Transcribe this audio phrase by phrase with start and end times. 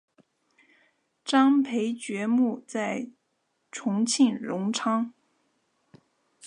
[1.23, 3.09] 张培爵墓在
[3.71, 5.13] 重庆荣昌。